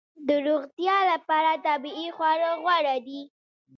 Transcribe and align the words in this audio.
د 0.27 0.29
روغتیا 0.47 0.97
لپاره 1.11 1.51
طبیعي 1.65 2.07
خواړه 2.15 2.49
غوره 2.63 2.95
دي 3.07 3.21